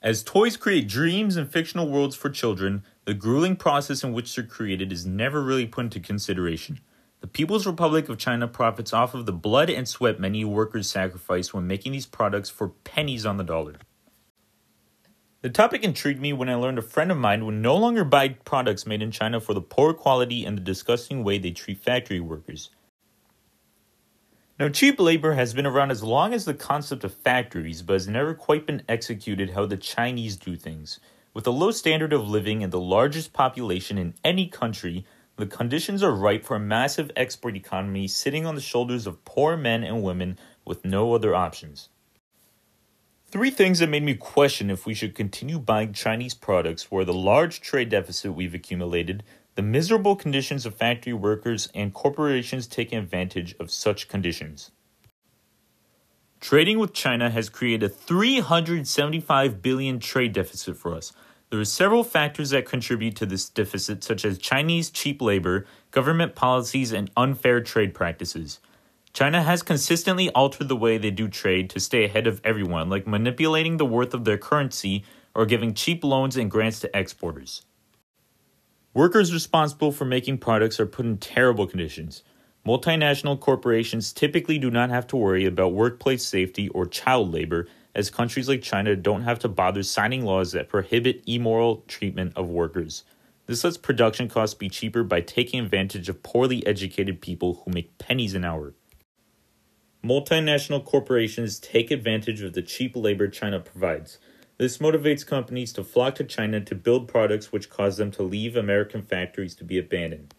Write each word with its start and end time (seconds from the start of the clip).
As 0.00 0.22
toys 0.22 0.56
create 0.56 0.86
dreams 0.86 1.36
and 1.36 1.50
fictional 1.50 1.88
worlds 1.88 2.14
for 2.14 2.30
children, 2.30 2.84
the 3.04 3.14
grueling 3.14 3.56
process 3.56 4.04
in 4.04 4.12
which 4.12 4.34
they're 4.34 4.44
created 4.44 4.92
is 4.92 5.04
never 5.04 5.42
really 5.42 5.66
put 5.66 5.86
into 5.86 5.98
consideration. 5.98 6.80
The 7.20 7.26
People's 7.26 7.66
Republic 7.66 8.08
of 8.08 8.16
China 8.16 8.46
profits 8.46 8.92
off 8.92 9.12
of 9.12 9.26
the 9.26 9.32
blood 9.32 9.68
and 9.68 9.88
sweat 9.88 10.20
many 10.20 10.44
workers 10.44 10.88
sacrifice 10.88 11.52
when 11.52 11.66
making 11.66 11.90
these 11.90 12.06
products 12.06 12.48
for 12.48 12.68
pennies 12.68 13.26
on 13.26 13.38
the 13.38 13.44
dollar. 13.44 13.74
The 15.40 15.50
topic 15.50 15.82
intrigued 15.82 16.20
me 16.20 16.32
when 16.32 16.48
I 16.48 16.54
learned 16.54 16.78
a 16.78 16.82
friend 16.82 17.10
of 17.10 17.18
mine 17.18 17.44
would 17.44 17.56
no 17.56 17.76
longer 17.76 18.04
buy 18.04 18.28
products 18.28 18.86
made 18.86 19.02
in 19.02 19.10
China 19.10 19.40
for 19.40 19.52
the 19.52 19.60
poor 19.60 19.94
quality 19.94 20.44
and 20.44 20.56
the 20.56 20.62
disgusting 20.62 21.24
way 21.24 21.38
they 21.38 21.50
treat 21.50 21.82
factory 21.82 22.20
workers. 22.20 22.70
Now, 24.58 24.68
cheap 24.68 24.98
labor 24.98 25.34
has 25.34 25.54
been 25.54 25.66
around 25.66 25.92
as 25.92 26.02
long 26.02 26.34
as 26.34 26.44
the 26.44 26.52
concept 26.52 27.04
of 27.04 27.14
factories, 27.14 27.80
but 27.80 27.92
has 27.92 28.08
never 28.08 28.34
quite 28.34 28.66
been 28.66 28.82
executed 28.88 29.50
how 29.50 29.66
the 29.66 29.76
Chinese 29.76 30.36
do 30.36 30.56
things. 30.56 30.98
With 31.32 31.46
a 31.46 31.52
low 31.52 31.70
standard 31.70 32.12
of 32.12 32.28
living 32.28 32.64
and 32.64 32.72
the 32.72 32.80
largest 32.80 33.32
population 33.32 33.98
in 33.98 34.14
any 34.24 34.48
country, 34.48 35.06
the 35.36 35.46
conditions 35.46 36.02
are 36.02 36.10
ripe 36.10 36.44
for 36.44 36.56
a 36.56 36.60
massive 36.60 37.12
export 37.14 37.54
economy 37.54 38.08
sitting 38.08 38.46
on 38.46 38.56
the 38.56 38.60
shoulders 38.60 39.06
of 39.06 39.24
poor 39.24 39.56
men 39.56 39.84
and 39.84 40.02
women 40.02 40.36
with 40.64 40.84
no 40.84 41.14
other 41.14 41.36
options. 41.36 41.88
Three 43.30 43.50
things 43.50 43.78
that 43.78 43.88
made 43.88 44.02
me 44.02 44.14
question 44.14 44.70
if 44.70 44.86
we 44.86 44.94
should 44.94 45.14
continue 45.14 45.60
buying 45.60 45.92
Chinese 45.92 46.34
products 46.34 46.90
were 46.90 47.04
the 47.04 47.14
large 47.14 47.60
trade 47.60 47.90
deficit 47.90 48.34
we've 48.34 48.54
accumulated, 48.54 49.22
the 49.58 49.62
miserable 49.62 50.14
conditions 50.14 50.64
of 50.64 50.76
factory 50.76 51.12
workers, 51.12 51.68
and 51.74 51.92
corporations 51.92 52.68
taking 52.68 52.96
advantage 52.96 53.56
of 53.58 53.72
such 53.72 54.06
conditions. 54.06 54.70
Trading 56.38 56.78
with 56.78 56.92
China 56.92 57.28
has 57.28 57.48
created 57.48 57.82
a 57.82 57.88
375 57.88 59.60
billion 59.60 59.98
trade 59.98 60.32
deficit 60.32 60.76
for 60.76 60.94
us. 60.94 61.12
There 61.50 61.58
are 61.58 61.64
several 61.64 62.04
factors 62.04 62.50
that 62.50 62.66
contribute 62.66 63.16
to 63.16 63.26
this 63.26 63.48
deficit, 63.48 64.04
such 64.04 64.24
as 64.24 64.38
Chinese 64.38 64.90
cheap 64.90 65.20
labor, 65.20 65.66
government 65.90 66.36
policies, 66.36 66.92
and 66.92 67.10
unfair 67.16 67.60
trade 67.60 67.94
practices. 67.94 68.60
China 69.12 69.42
has 69.42 69.64
consistently 69.64 70.30
altered 70.36 70.68
the 70.68 70.76
way 70.76 70.98
they 70.98 71.10
do 71.10 71.26
trade 71.26 71.68
to 71.70 71.80
stay 71.80 72.04
ahead 72.04 72.28
of 72.28 72.40
everyone, 72.44 72.88
like 72.88 73.08
manipulating 73.08 73.76
the 73.76 73.84
worth 73.84 74.14
of 74.14 74.24
their 74.24 74.38
currency 74.38 75.02
or 75.34 75.46
giving 75.46 75.74
cheap 75.74 76.04
loans 76.04 76.36
and 76.36 76.48
grants 76.48 76.78
to 76.78 76.96
exporters. 76.96 77.62
Workers 78.94 79.32
responsible 79.32 79.92
for 79.92 80.04
making 80.06 80.38
products 80.38 80.80
are 80.80 80.86
put 80.86 81.04
in 81.04 81.18
terrible 81.18 81.66
conditions. 81.66 82.22
Multinational 82.66 83.38
corporations 83.38 84.12
typically 84.12 84.58
do 84.58 84.70
not 84.70 84.90
have 84.90 85.06
to 85.08 85.16
worry 85.16 85.44
about 85.44 85.72
workplace 85.72 86.24
safety 86.24 86.68
or 86.70 86.86
child 86.86 87.32
labor 87.32 87.68
as 87.94 88.10
countries 88.10 88.48
like 88.48 88.62
China 88.62 88.96
don't 88.96 89.22
have 89.22 89.38
to 89.40 89.48
bother 89.48 89.82
signing 89.82 90.24
laws 90.24 90.52
that 90.52 90.68
prohibit 90.68 91.22
immoral 91.26 91.84
treatment 91.86 92.32
of 92.34 92.48
workers. 92.48 93.04
This 93.46 93.64
lets 93.64 93.76
production 93.76 94.28
costs 94.28 94.54
be 94.54 94.68
cheaper 94.68 95.02
by 95.02 95.20
taking 95.20 95.60
advantage 95.60 96.08
of 96.08 96.22
poorly 96.22 96.66
educated 96.66 97.20
people 97.20 97.62
who 97.64 97.72
make 97.72 97.96
pennies 97.98 98.34
an 98.34 98.44
hour. 98.44 98.74
Multinational 100.04 100.84
corporations 100.84 101.58
take 101.58 101.90
advantage 101.90 102.42
of 102.42 102.52
the 102.52 102.62
cheap 102.62 102.94
labor 102.94 103.28
China 103.28 103.60
provides. 103.60 104.18
This 104.58 104.78
motivates 104.78 105.24
companies 105.24 105.72
to 105.74 105.84
flock 105.84 106.16
to 106.16 106.24
China 106.24 106.60
to 106.60 106.74
build 106.74 107.06
products 107.06 107.52
which 107.52 107.70
cause 107.70 107.96
them 107.96 108.10
to 108.10 108.24
leave 108.24 108.56
American 108.56 109.02
factories 109.02 109.54
to 109.54 109.64
be 109.64 109.78
abandoned. 109.78 110.34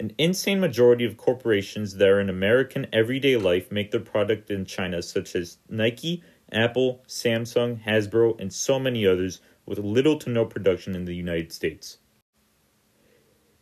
An 0.00 0.12
insane 0.18 0.58
majority 0.58 1.04
of 1.04 1.16
corporations 1.16 1.94
that 1.94 2.08
are 2.08 2.18
in 2.18 2.28
American 2.28 2.88
everyday 2.92 3.36
life 3.36 3.70
make 3.70 3.92
their 3.92 4.00
product 4.00 4.50
in 4.50 4.64
China, 4.64 5.00
such 5.02 5.36
as 5.36 5.58
Nike, 5.68 6.24
Apple, 6.50 7.04
Samsung, 7.06 7.84
Hasbro, 7.84 8.40
and 8.40 8.52
so 8.52 8.80
many 8.80 9.06
others, 9.06 9.40
with 9.66 9.78
little 9.78 10.18
to 10.18 10.30
no 10.30 10.44
production 10.44 10.96
in 10.96 11.04
the 11.04 11.14
United 11.14 11.52
States. 11.52 11.98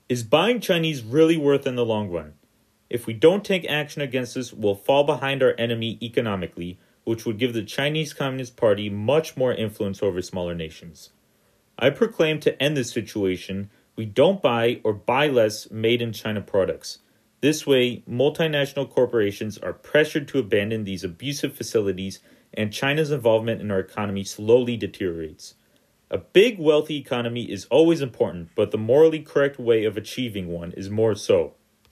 Is 0.09 0.23
buying 0.23 0.61
Chinese 0.61 1.03
really 1.03 1.36
worth 1.36 1.67
in 1.67 1.77
the 1.77 1.84
long 1.84 2.09
run? 2.09 2.33
If 2.89 3.07
we 3.07 3.13
don't 3.13 3.45
take 3.45 3.69
action 3.69 4.01
against 4.01 4.35
this, 4.35 4.55
we'll 4.55 4.75
fall 4.75 5.05
behind 5.05 5.42
our 5.42 5.55
enemy 5.58 5.98
economically, 6.01 6.79
which 7.08 7.24
would 7.24 7.39
give 7.39 7.55
the 7.55 7.64
Chinese 7.64 8.13
Communist 8.13 8.55
Party 8.55 8.91
much 8.91 9.35
more 9.35 9.55
influence 9.55 10.02
over 10.02 10.20
smaller 10.20 10.55
nations. 10.55 11.08
I 11.79 11.89
proclaim 11.89 12.39
to 12.41 12.63
end 12.63 12.77
this 12.77 12.91
situation, 12.91 13.70
we 13.96 14.05
don't 14.05 14.42
buy 14.42 14.83
or 14.85 14.92
buy 14.92 15.29
less 15.29 15.70
made 15.70 16.02
in 16.02 16.13
China 16.13 16.42
products. 16.42 16.98
This 17.41 17.67
way, 17.67 18.02
multinational 18.07 18.91
corporations 18.91 19.57
are 19.57 19.73
pressured 19.73 20.29
to 20.29 20.39
abandon 20.39 20.85
these 20.85 21.02
abusive 21.02 21.55
facilities 21.57 22.19
and 22.52 22.74
China's 22.74 23.11
involvement 23.11 23.63
in 23.63 23.70
our 23.70 23.80
economy 23.80 24.23
slowly 24.23 24.77
deteriorates. 24.77 25.55
A 26.11 26.19
big, 26.19 26.58
wealthy 26.58 26.98
economy 26.98 27.51
is 27.51 27.64
always 27.70 28.02
important, 28.02 28.51
but 28.55 28.70
the 28.70 28.77
morally 28.77 29.20
correct 29.20 29.58
way 29.58 29.85
of 29.86 29.96
achieving 29.96 30.48
one 30.48 30.73
is 30.73 30.90
more 30.90 31.14
so. 31.14 31.55